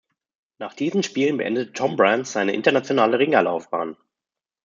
[0.57, 3.95] Nach diesen Spielen beendete Tom Brands seine internationale Ringerlaufbahn.